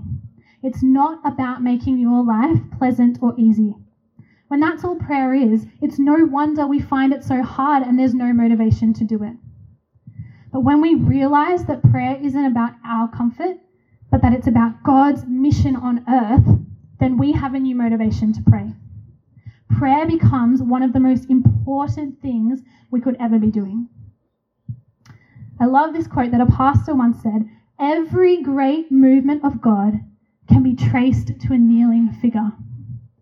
It's 0.63 0.83
not 0.83 1.19
about 1.25 1.63
making 1.63 1.97
your 1.97 2.23
life 2.23 2.59
pleasant 2.77 3.19
or 3.21 3.33
easy. 3.37 3.75
When 4.47 4.59
that's 4.59 4.83
all 4.83 4.95
prayer 4.95 5.33
is, 5.33 5.65
it's 5.81 5.99
no 5.99 6.25
wonder 6.25 6.65
we 6.65 6.79
find 6.79 7.13
it 7.13 7.23
so 7.23 7.41
hard 7.41 7.83
and 7.83 7.99
there's 7.99 8.13
no 8.13 8.33
motivation 8.33 8.93
to 8.93 9.03
do 9.03 9.23
it. 9.23 9.35
But 10.57 10.63
when 10.63 10.81
we 10.81 10.95
realize 10.95 11.65
that 11.65 11.83
prayer 11.83 12.17
isn't 12.19 12.45
about 12.45 12.73
our 12.83 13.07
comfort, 13.07 13.57
but 14.09 14.23
that 14.23 14.33
it's 14.33 14.47
about 14.47 14.81
God's 14.81 15.23
mission 15.27 15.75
on 15.75 16.03
earth, 16.09 16.47
then 16.99 17.15
we 17.15 17.31
have 17.33 17.53
a 17.53 17.59
new 17.59 17.75
motivation 17.75 18.33
to 18.33 18.41
pray. 18.41 18.73
Prayer 19.77 20.07
becomes 20.07 20.63
one 20.63 20.81
of 20.81 20.93
the 20.93 20.99
most 20.99 21.29
important 21.29 22.19
things 22.23 22.63
we 22.89 22.99
could 22.99 23.15
ever 23.19 23.37
be 23.37 23.51
doing. 23.51 23.87
I 25.59 25.65
love 25.65 25.93
this 25.93 26.07
quote 26.07 26.31
that 26.31 26.41
a 26.41 26.47
pastor 26.47 26.95
once 26.95 27.21
said 27.21 27.47
Every 27.77 28.41
great 28.41 28.91
movement 28.91 29.45
of 29.45 29.61
God 29.61 29.99
can 30.49 30.63
be 30.63 30.73
traced 30.73 31.39
to 31.39 31.53
a 31.53 31.57
kneeling 31.59 32.09
figure. 32.13 32.51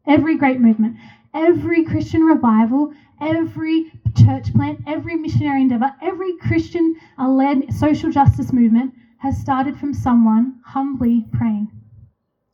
Every 0.07 0.37
great 0.37 0.61
movement, 0.61 0.95
every 1.33 1.83
Christian 1.83 2.21
revival, 2.21 2.93
every 3.19 3.91
church 4.15 4.53
plant, 4.53 4.79
every 4.87 5.15
missionary 5.15 5.61
endeavor, 5.61 5.91
every 6.01 6.37
Christian 6.37 6.95
led 7.19 7.73
social 7.73 8.11
justice 8.11 8.53
movement 8.53 8.93
has 9.17 9.37
started 9.37 9.77
from 9.77 9.93
someone 9.93 10.59
humbly 10.65 11.25
praying 11.31 11.71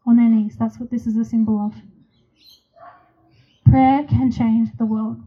on 0.05 0.15
their 0.17 0.29
knees. 0.29 0.55
That's 0.57 0.79
what 0.79 0.89
this 0.89 1.07
is 1.07 1.17
a 1.17 1.25
symbol 1.25 1.59
of. 1.59 1.75
Prayer 3.65 4.03
can 4.03 4.31
change 4.31 4.69
the 4.77 4.85
world. 4.85 5.21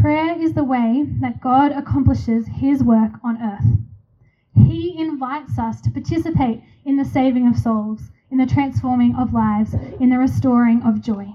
Prayer 0.00 0.40
is 0.40 0.52
the 0.52 0.64
way 0.64 1.04
that 1.20 1.40
God 1.40 1.72
accomplishes 1.72 2.46
his 2.46 2.82
work 2.84 3.12
on 3.24 3.42
earth. 3.42 3.78
He 4.54 4.98
invites 4.98 5.58
us 5.58 5.80
to 5.82 5.90
participate 5.90 6.62
in 6.84 6.96
the 6.96 7.04
saving 7.04 7.48
of 7.48 7.58
souls, 7.58 8.10
in 8.30 8.38
the 8.38 8.46
transforming 8.46 9.14
of 9.16 9.32
lives, 9.32 9.74
in 10.00 10.10
the 10.10 10.18
restoring 10.18 10.82
of 10.82 11.00
joy. 11.00 11.32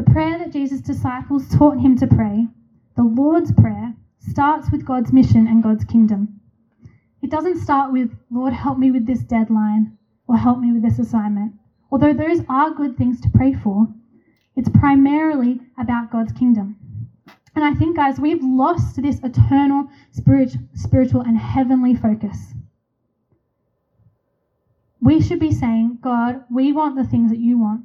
The 0.00 0.12
prayer 0.12 0.38
that 0.38 0.50
Jesus' 0.50 0.80
disciples 0.80 1.46
taught 1.50 1.78
him 1.78 1.94
to 1.98 2.06
pray, 2.06 2.48
the 2.96 3.02
Lord's 3.02 3.52
Prayer, 3.52 3.94
starts 4.18 4.70
with 4.72 4.86
God's 4.86 5.12
mission 5.12 5.46
and 5.46 5.62
God's 5.62 5.84
kingdom. 5.84 6.40
It 7.20 7.30
doesn't 7.30 7.60
start 7.60 7.92
with, 7.92 8.10
Lord, 8.30 8.54
help 8.54 8.78
me 8.78 8.90
with 8.90 9.04
this 9.04 9.22
deadline 9.22 9.98
or 10.26 10.38
help 10.38 10.58
me 10.58 10.72
with 10.72 10.80
this 10.80 10.98
assignment. 10.98 11.52
Although 11.92 12.14
those 12.14 12.40
are 12.48 12.70
good 12.70 12.96
things 12.96 13.20
to 13.20 13.28
pray 13.28 13.52
for, 13.52 13.88
it's 14.56 14.70
primarily 14.70 15.60
about 15.76 16.10
God's 16.10 16.32
kingdom. 16.32 16.76
And 17.54 17.62
I 17.62 17.74
think, 17.74 17.94
guys, 17.94 18.18
we've 18.18 18.42
lost 18.42 19.02
this 19.02 19.20
eternal, 19.22 19.86
spiritual, 20.12 21.20
and 21.20 21.36
heavenly 21.36 21.94
focus. 21.94 22.38
We 25.02 25.20
should 25.20 25.40
be 25.40 25.52
saying, 25.52 25.98
God, 26.00 26.44
we 26.50 26.72
want 26.72 26.96
the 26.96 27.04
things 27.04 27.30
that 27.30 27.38
you 27.38 27.58
want, 27.58 27.82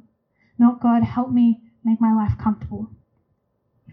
not 0.58 0.80
God, 0.80 1.02
help 1.02 1.30
me 1.30 1.60
make 1.86 2.00
my 2.00 2.12
life 2.12 2.36
comfortable. 2.36 2.88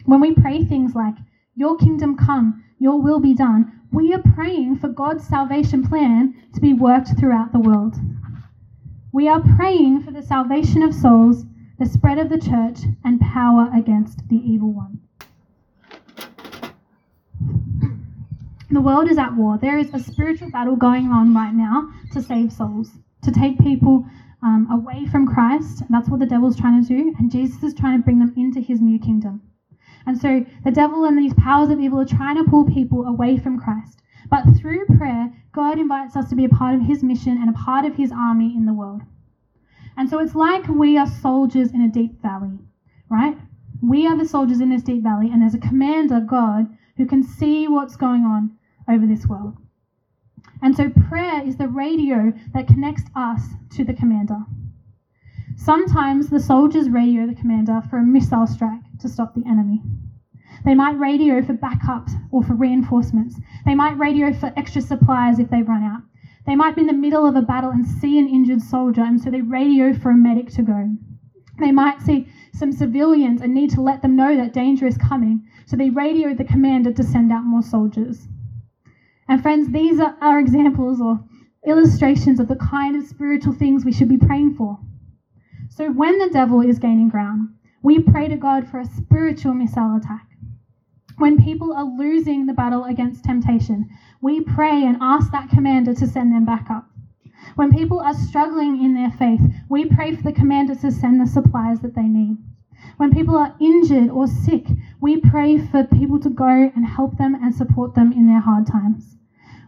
When 0.05 0.19
we 0.19 0.33
pray 0.33 0.65
things 0.65 0.95
like, 0.95 1.15
Your 1.55 1.77
kingdom 1.77 2.17
come, 2.17 2.63
your 2.79 2.99
will 2.99 3.19
be 3.19 3.35
done, 3.35 3.79
we 3.91 4.11
are 4.13 4.21
praying 4.33 4.79
for 4.79 4.89
God's 4.89 5.25
salvation 5.25 5.87
plan 5.87 6.33
to 6.53 6.59
be 6.59 6.73
worked 6.73 7.17
throughout 7.19 7.53
the 7.53 7.59
world. 7.59 7.95
We 9.11 9.27
are 9.27 9.39
praying 9.55 10.01
for 10.01 10.09
the 10.09 10.23
salvation 10.23 10.81
of 10.81 10.95
souls, 10.95 11.45
the 11.77 11.85
spread 11.85 12.17
of 12.17 12.29
the 12.29 12.39
church, 12.39 12.79
and 13.03 13.21
power 13.21 13.69
against 13.75 14.27
the 14.27 14.37
evil 14.37 14.73
one. 14.73 14.99
The 18.71 18.81
world 18.81 19.11
is 19.11 19.19
at 19.19 19.35
war. 19.35 19.59
There 19.59 19.77
is 19.77 19.93
a 19.93 19.99
spiritual 19.99 20.49
battle 20.49 20.75
going 20.75 21.09
on 21.11 21.35
right 21.35 21.53
now 21.53 21.91
to 22.13 22.23
save 22.23 22.51
souls, 22.51 22.89
to 23.21 23.31
take 23.31 23.59
people 23.59 24.03
um, 24.43 24.67
away 24.71 25.05
from 25.05 25.25
Christ. 25.25 25.83
That's 25.89 26.09
what 26.09 26.19
the 26.19 26.25
devil's 26.25 26.57
trying 26.57 26.83
to 26.83 26.87
do, 26.87 27.13
and 27.17 27.31
Jesus 27.31 27.63
is 27.63 27.73
trying 27.73 27.99
to 27.99 28.03
bring 28.03 28.19
them 28.19 28.33
into 28.35 28.59
his 28.59 28.81
new 28.81 28.99
kingdom. 28.99 29.41
And 30.05 30.17
so 30.17 30.45
the 30.63 30.71
devil 30.71 31.05
and 31.05 31.17
these 31.17 31.33
powers 31.33 31.69
of 31.69 31.79
evil 31.79 31.99
are 31.99 32.05
trying 32.05 32.35
to 32.35 32.49
pull 32.49 32.65
people 32.65 33.05
away 33.05 33.37
from 33.37 33.59
Christ. 33.59 34.01
But 34.29 34.43
through 34.57 34.85
prayer, 34.97 35.31
God 35.51 35.79
invites 35.79 36.15
us 36.15 36.29
to 36.29 36.35
be 36.35 36.45
a 36.45 36.49
part 36.49 36.75
of 36.75 36.81
his 36.81 37.03
mission 37.03 37.37
and 37.37 37.49
a 37.49 37.53
part 37.53 37.85
of 37.85 37.95
his 37.95 38.11
army 38.11 38.53
in 38.55 38.65
the 38.65 38.73
world. 38.73 39.01
And 39.95 40.09
so 40.09 40.19
it's 40.19 40.35
like 40.35 40.67
we 40.67 40.97
are 40.97 41.07
soldiers 41.07 41.71
in 41.71 41.81
a 41.81 41.89
deep 41.89 42.21
valley, 42.21 42.59
right? 43.09 43.37
We 43.81 44.07
are 44.07 44.17
the 44.17 44.25
soldiers 44.25 44.59
in 44.59 44.69
this 44.69 44.83
deep 44.83 45.03
valley, 45.03 45.29
and 45.31 45.41
there's 45.41 45.53
a 45.53 45.59
commander, 45.59 46.19
God, 46.19 46.67
who 46.97 47.05
can 47.05 47.23
see 47.23 47.67
what's 47.67 47.95
going 47.95 48.23
on 48.23 48.57
over 48.89 49.05
this 49.05 49.27
world. 49.27 49.57
And 50.63 50.75
so 50.77 50.89
prayer 51.09 51.45
is 51.45 51.57
the 51.57 51.67
radio 51.67 52.31
that 52.53 52.67
connects 52.67 53.03
us 53.17 53.41
to 53.71 53.83
the 53.83 53.93
commander. 53.93 54.39
Sometimes 55.57 56.29
the 56.29 56.39
soldiers 56.39 56.89
radio 56.89 57.27
the 57.27 57.35
commander 57.35 57.81
for 57.89 57.97
a 57.97 58.05
missile 58.05 58.47
strike 58.47 58.79
to 59.01 59.09
stop 59.09 59.35
the 59.35 59.45
enemy. 59.45 59.81
They 60.63 60.73
might 60.73 60.97
radio 60.97 61.41
for 61.41 61.53
backups 61.53 62.13
or 62.31 62.43
for 62.43 62.53
reinforcements. 62.53 63.39
They 63.65 63.75
might 63.75 63.97
radio 63.97 64.31
for 64.31 64.53
extra 64.55 64.81
supplies 64.81 65.37
if 65.37 65.49
they 65.49 65.63
run 65.63 65.83
out. 65.83 66.01
They 66.45 66.55
might 66.55 66.75
be 66.75 66.81
in 66.81 66.87
the 66.87 66.93
middle 66.93 67.25
of 67.25 67.35
a 67.35 67.41
battle 67.41 67.71
and 67.71 67.85
see 67.85 68.17
an 68.17 68.29
injured 68.29 68.61
soldier, 68.61 69.01
and 69.01 69.19
so 69.21 69.29
they 69.29 69.41
radio 69.41 69.93
for 69.93 70.11
a 70.11 70.15
medic 70.15 70.49
to 70.51 70.61
go. 70.61 70.89
They 71.59 71.73
might 71.73 72.01
see 72.01 72.29
some 72.53 72.71
civilians 72.71 73.41
and 73.41 73.53
need 73.53 73.71
to 73.71 73.81
let 73.81 74.01
them 74.01 74.15
know 74.15 74.37
that 74.37 74.53
danger 74.53 74.87
is 74.87 74.97
coming, 74.97 75.45
so 75.65 75.75
they 75.75 75.89
radio 75.89 76.33
the 76.33 76.45
commander 76.45 76.93
to 76.93 77.03
send 77.03 77.33
out 77.33 77.43
more 77.43 77.61
soldiers. 77.61 78.29
And 79.27 79.41
friends, 79.41 79.71
these 79.71 79.99
are, 79.99 80.15
are 80.21 80.39
examples 80.39 80.99
or 81.01 81.23
illustrations 81.65 82.39
of 82.39 82.47
the 82.47 82.55
kind 82.55 82.95
of 82.95 83.07
spiritual 83.07 83.53
things 83.53 83.85
we 83.85 83.91
should 83.91 84.09
be 84.09 84.17
praying 84.17 84.55
for. 84.55 84.79
So 85.69 85.91
when 85.91 86.19
the 86.19 86.29
devil 86.29 86.61
is 86.61 86.79
gaining 86.79 87.09
ground, 87.09 87.49
we 87.81 87.99
pray 87.99 88.27
to 88.27 88.37
God 88.37 88.67
for 88.67 88.79
a 88.79 88.85
spiritual 88.85 89.53
missile 89.53 89.95
attack. 89.95 90.27
When 91.17 91.41
people 91.41 91.73
are 91.73 91.85
losing 91.85 92.45
the 92.45 92.53
battle 92.53 92.85
against 92.85 93.23
temptation, 93.23 93.87
we 94.21 94.41
pray 94.41 94.83
and 94.83 94.97
ask 94.99 95.31
that 95.31 95.49
commander 95.49 95.93
to 95.93 96.07
send 96.07 96.33
them 96.33 96.45
back 96.45 96.69
up. 96.69 96.89
When 97.55 97.71
people 97.71 97.99
are 97.99 98.13
struggling 98.13 98.83
in 98.83 98.93
their 98.93 99.11
faith, 99.11 99.41
we 99.69 99.85
pray 99.85 100.15
for 100.15 100.23
the 100.23 100.31
commander 100.31 100.75
to 100.75 100.91
send 100.91 101.19
the 101.21 101.27
supplies 101.27 101.81
that 101.81 101.93
they 101.93 102.07
need. 102.07 102.37
When 102.97 103.11
people 103.11 103.35
are 103.35 103.55
injured 103.59 104.09
or 104.09 104.27
sick, 104.27 104.67
we 105.01 105.17
pray 105.17 105.57
for 105.57 105.83
people 105.83 106.19
to 106.19 106.29
go 106.29 106.71
and 106.75 106.85
help 106.85 107.17
them 107.17 107.35
and 107.35 107.53
support 107.53 107.93
them 107.95 108.11
in 108.11 108.27
their 108.27 108.39
hard 108.39 108.65
times. 108.65 109.17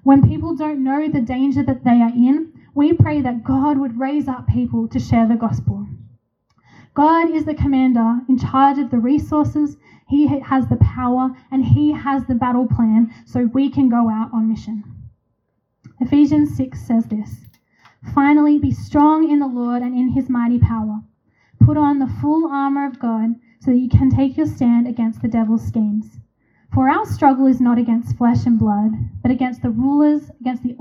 When 0.04 0.22
people 0.22 0.54
don't 0.54 0.84
know 0.84 1.08
the 1.08 1.22
danger 1.22 1.64
that 1.64 1.84
they 1.84 2.02
are 2.02 2.10
in, 2.14 2.52
we 2.76 2.94
pray 2.94 3.22
that 3.22 3.44
God 3.44 3.78
would 3.78 4.00
raise 4.00 4.28
up 4.28 4.48
people 4.48 4.88
to 4.90 5.00
share 5.00 5.26
the 5.26 5.36
gospel. 5.36 5.88
God 6.94 7.28
is 7.30 7.46
the 7.46 7.54
commander 7.54 8.22
in 8.28 8.38
charge 8.38 8.78
of 8.78 8.90
the 8.90 9.00
resources, 9.00 9.78
He 10.08 10.28
has 10.28 10.68
the 10.68 10.78
power, 10.78 11.32
and 11.52 11.66
He 11.66 11.92
has 11.92 12.26
the 12.26 12.36
battle 12.36 12.66
plan 12.66 13.08
so 13.26 13.46
we 13.46 13.70
can 13.70 13.90
go 13.90 14.10
out 14.10 14.30
on 14.32 14.48
mission. 14.48 14.84
Ephesians 16.00 16.56
6 16.56 16.80
says 16.80 17.08
this 17.08 17.48
Finally, 18.14 18.60
be 18.60 18.72
strong 18.72 19.30
in 19.30 19.40
the 19.40 19.48
Lord 19.48 19.82
and 19.82 19.96
in 19.96 20.10
His 20.10 20.30
mighty 20.30 20.60
power. 20.60 21.02
Put 21.66 21.78
on 21.78 21.98
the 21.98 22.14
full 22.22 22.48
armor 22.48 22.86
of 22.86 23.00
God 23.00 23.36
so 23.60 23.72
that 23.72 23.80
you 23.80 23.90
can 23.90 24.12
take 24.12 24.38
your 24.38 24.46
stand 24.46 24.88
against 24.88 25.24
the 25.24 25.28
devil's 25.28 25.66
schemes. 25.66 26.20
For 26.72 26.88
our 26.90 27.08
struggle 27.08 27.48
is 27.48 27.60
not 27.60 27.80
against 27.80 28.18
flesh 28.18 28.46
and 28.46 28.60
blood, 28.60 28.92
but 29.24 29.32
against 29.32 29.64
the 29.64 29.72
rulers, 29.72 30.30
against 30.40 30.62
the 30.62 30.76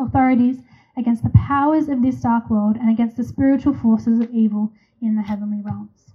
authorities, 0.00 0.58
against 0.96 1.22
the 1.22 1.30
powers 1.30 1.88
of 1.88 2.02
this 2.02 2.20
dark 2.20 2.50
world, 2.50 2.76
and 2.76 2.90
against 2.90 3.16
the 3.16 3.22
spiritual 3.22 3.74
forces 3.74 4.18
of 4.18 4.28
evil 4.32 4.72
in 5.00 5.14
the 5.14 5.22
heavenly 5.22 5.62
realms. 5.62 6.12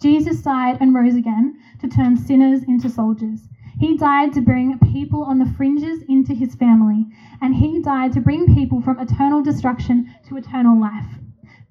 Jesus 0.00 0.40
died 0.40 0.78
and 0.80 0.94
rose 0.94 1.14
again 1.14 1.58
to 1.82 1.88
turn 1.88 2.16
sinners 2.16 2.62
into 2.62 2.88
soldiers. 2.88 3.48
He 3.80 3.96
died 3.96 4.34
to 4.34 4.42
bring 4.42 4.78
people 4.78 5.22
on 5.22 5.38
the 5.38 5.50
fringes 5.56 6.02
into 6.06 6.34
his 6.34 6.54
family, 6.54 7.06
and 7.40 7.54
he 7.54 7.80
died 7.80 8.12
to 8.12 8.20
bring 8.20 8.54
people 8.54 8.82
from 8.82 8.98
eternal 8.98 9.42
destruction 9.42 10.14
to 10.28 10.36
eternal 10.36 10.78
life. 10.78 11.06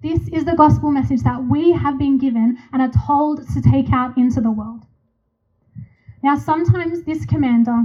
This 0.01 0.27
is 0.29 0.43
the 0.43 0.55
gospel 0.55 0.89
message 0.89 1.21
that 1.21 1.43
we 1.43 1.71
have 1.71 1.99
been 1.99 2.17
given 2.17 2.57
and 2.73 2.81
are 2.81 3.05
told 3.05 3.47
to 3.49 3.61
take 3.61 3.93
out 3.93 4.17
into 4.17 4.41
the 4.41 4.49
world. 4.49 4.87
Now, 6.23 6.35
sometimes 6.35 7.03
this 7.03 7.27
commander, 7.27 7.83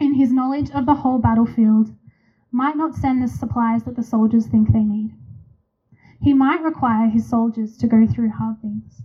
in 0.00 0.14
his 0.14 0.32
knowledge 0.32 0.70
of 0.70 0.86
the 0.86 0.94
whole 0.94 1.18
battlefield, 1.18 1.94
might 2.50 2.78
not 2.78 2.94
send 2.94 3.22
the 3.22 3.28
supplies 3.28 3.84
that 3.84 3.94
the 3.94 4.02
soldiers 4.02 4.46
think 4.46 4.72
they 4.72 4.84
need. 4.84 5.12
He 6.22 6.32
might 6.32 6.62
require 6.62 7.10
his 7.10 7.28
soldiers 7.28 7.76
to 7.76 7.86
go 7.88 8.06
through 8.06 8.30
hard 8.30 8.62
things. 8.62 9.02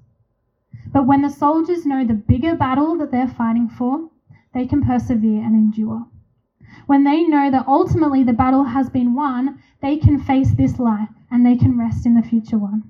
But 0.93 1.07
when 1.07 1.23
the 1.23 1.29
soldiers 1.29 1.85
know 1.85 2.05
the 2.05 2.13
bigger 2.13 2.55
battle 2.55 2.97
that 2.99 3.11
they're 3.11 3.27
fighting 3.27 3.67
for, 3.67 4.11
they 4.53 4.65
can 4.65 4.83
persevere 4.83 5.43
and 5.43 5.55
endure. 5.55 6.05
When 6.85 7.03
they 7.03 7.23
know 7.23 7.49
that 7.51 7.67
ultimately 7.67 8.23
the 8.23 8.33
battle 8.33 8.63
has 8.63 8.89
been 8.89 9.13
won, 9.13 9.59
they 9.81 9.97
can 9.97 10.19
face 10.19 10.53
this 10.53 10.79
life 10.79 11.09
and 11.31 11.45
they 11.45 11.55
can 11.55 11.77
rest 11.77 12.05
in 12.05 12.15
the 12.15 12.21
future 12.21 12.57
one. 12.57 12.83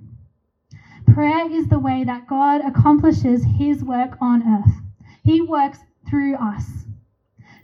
Prayer 1.05 1.49
is 1.51 1.67
the 1.67 1.79
way 1.79 2.03
that 2.03 2.27
God 2.27 2.61
accomplishes 2.61 3.43
his 3.43 3.83
work 3.83 4.17
on 4.21 4.41
earth. 4.47 4.81
He 5.23 5.41
works 5.41 5.79
through 6.09 6.35
us. 6.35 6.85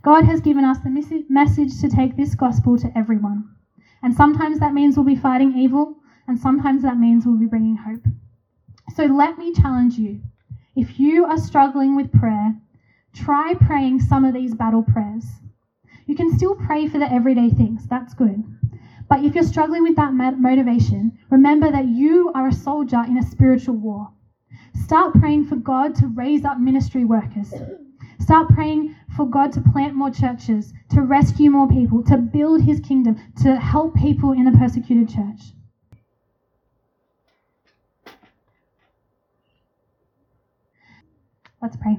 God 0.01 0.23
has 0.25 0.39
given 0.39 0.63
us 0.63 0.79
the 0.79 1.25
message 1.29 1.79
to 1.81 1.89
take 1.89 2.15
this 2.15 2.35
gospel 2.35 2.77
to 2.77 2.97
everyone. 2.97 3.49
And 4.01 4.13
sometimes 4.13 4.59
that 4.59 4.73
means 4.73 4.95
we'll 4.95 5.05
be 5.05 5.15
fighting 5.15 5.57
evil, 5.57 5.97
and 6.27 6.39
sometimes 6.39 6.83
that 6.83 6.97
means 6.97 7.25
we'll 7.25 7.39
be 7.39 7.45
bringing 7.47 7.75
hope. 7.75 8.05
So 8.95 9.05
let 9.05 9.37
me 9.37 9.53
challenge 9.53 9.97
you. 9.97 10.21
If 10.75 10.99
you 10.99 11.25
are 11.25 11.37
struggling 11.37 11.95
with 11.95 12.11
prayer, 12.11 12.55
try 13.23 13.53
praying 13.53 13.99
some 14.01 14.25
of 14.25 14.33
these 14.33 14.53
battle 14.53 14.83
prayers. 14.83 15.25
You 16.05 16.15
can 16.15 16.35
still 16.35 16.55
pray 16.55 16.87
for 16.87 16.99
the 16.99 17.11
everyday 17.11 17.49
things, 17.49 17.87
that's 17.87 18.13
good. 18.13 18.43
But 19.09 19.23
if 19.23 19.35
you're 19.35 19.43
struggling 19.43 19.83
with 19.83 19.95
that 19.95 20.13
motivation, 20.13 21.17
remember 21.29 21.71
that 21.71 21.87
you 21.87 22.31
are 22.35 22.47
a 22.47 22.53
soldier 22.53 23.03
in 23.07 23.17
a 23.17 23.23
spiritual 23.23 23.75
war. 23.75 24.11
Start 24.73 25.13
praying 25.15 25.45
for 25.45 25.55
God 25.55 25.95
to 25.95 26.07
raise 26.07 26.45
up 26.45 26.59
ministry 26.59 27.05
workers. 27.05 27.53
Start 28.19 28.49
praying 28.49 28.95
for 29.15 29.25
God 29.25 29.51
to 29.53 29.61
plant 29.61 29.95
more 29.95 30.11
churches, 30.11 30.73
to 30.91 31.01
rescue 31.01 31.49
more 31.49 31.67
people, 31.67 32.03
to 32.03 32.17
build 32.17 32.61
his 32.61 32.79
kingdom, 32.79 33.17
to 33.41 33.55
help 33.55 33.95
people 33.95 34.31
in 34.33 34.47
a 34.47 34.57
persecuted 34.57 35.09
church. 35.09 35.53
Let's 41.61 41.75
pray. 41.75 41.97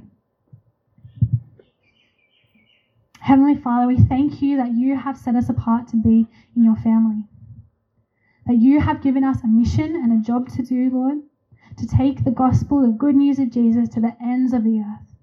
Heavenly 3.20 3.54
Father, 3.54 3.86
we 3.86 3.98
thank 3.98 4.40
you 4.40 4.56
that 4.56 4.72
you 4.72 4.96
have 4.96 5.16
set 5.16 5.36
us 5.36 5.50
apart 5.50 5.86
to 5.88 5.96
be 5.96 6.26
in 6.56 6.64
your 6.64 6.76
family. 6.76 7.26
That 8.46 8.56
you 8.56 8.80
have 8.80 9.02
given 9.02 9.24
us 9.24 9.44
a 9.44 9.46
mission 9.46 9.94
and 9.94 10.10
a 10.10 10.24
job 10.24 10.48
to 10.50 10.62
do, 10.62 10.88
Lord, 10.90 11.18
to 11.76 11.86
take 11.86 12.24
the 12.24 12.30
gospel, 12.30 12.80
the 12.80 12.88
good 12.88 13.14
news 13.14 13.38
of 13.38 13.50
Jesus 13.50 13.90
to 13.90 14.00
the 14.00 14.16
ends 14.22 14.54
of 14.54 14.64
the 14.64 14.80
earth. 14.80 15.14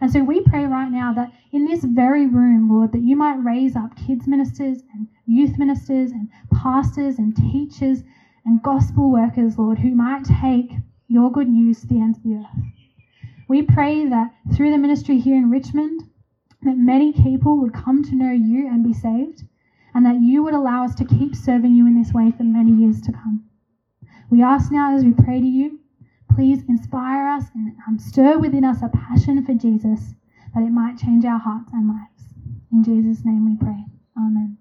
And 0.00 0.10
so 0.10 0.24
we 0.24 0.40
pray 0.40 0.66
right 0.66 0.90
now 0.90 1.12
that 1.14 1.32
in 1.52 1.66
this 1.66 1.84
very 1.84 2.26
room, 2.26 2.68
Lord, 2.68 2.90
that 2.92 3.02
you 3.02 3.14
might 3.14 3.44
raise 3.44 3.76
up 3.76 3.94
kids 3.94 4.26
ministers 4.26 4.82
and 4.92 5.06
youth 5.24 5.56
ministers 5.56 6.10
and 6.10 6.28
pastors 6.52 7.18
and 7.18 7.34
teachers 7.36 8.02
and 8.44 8.62
gospel 8.62 9.10
workers, 9.10 9.56
Lord, 9.56 9.78
who 9.78 9.94
might 9.94 10.24
take 10.24 10.72
your 11.06 11.30
good 11.30 11.48
news 11.48 11.82
to 11.82 11.86
the 11.86 12.00
ends 12.00 12.18
of 12.18 12.24
the 12.24 12.34
earth. 12.34 12.64
We 13.48 13.62
pray 13.62 14.06
that 14.06 14.34
through 14.52 14.72
the 14.72 14.78
ministry 14.78 15.18
here 15.18 15.36
in 15.36 15.48
Richmond, 15.48 16.09
that 16.62 16.76
many 16.76 17.12
people 17.12 17.58
would 17.58 17.72
come 17.72 18.02
to 18.04 18.14
know 18.14 18.32
you 18.32 18.66
and 18.66 18.84
be 18.84 18.92
saved, 18.92 19.44
and 19.94 20.04
that 20.06 20.20
you 20.20 20.42
would 20.42 20.54
allow 20.54 20.84
us 20.84 20.94
to 20.96 21.04
keep 21.04 21.34
serving 21.34 21.74
you 21.74 21.86
in 21.86 21.94
this 21.94 22.12
way 22.12 22.30
for 22.30 22.44
many 22.44 22.72
years 22.72 23.00
to 23.02 23.12
come. 23.12 23.42
We 24.30 24.42
ask 24.42 24.70
now 24.70 24.94
as 24.94 25.04
we 25.04 25.12
pray 25.12 25.40
to 25.40 25.46
you, 25.46 25.80
please 26.32 26.62
inspire 26.68 27.26
us 27.26 27.46
and 27.54 27.74
um, 27.88 27.98
stir 27.98 28.38
within 28.38 28.64
us 28.64 28.82
a 28.82 28.88
passion 28.88 29.44
for 29.44 29.54
Jesus, 29.54 30.14
that 30.54 30.62
it 30.62 30.70
might 30.70 30.96
change 30.96 31.24
our 31.24 31.38
hearts 31.38 31.72
and 31.72 31.88
lives. 31.88 32.34
In 32.72 32.84
Jesus' 32.84 33.24
name 33.24 33.44
we 33.44 33.56
pray. 33.56 33.84
Amen. 34.16 34.59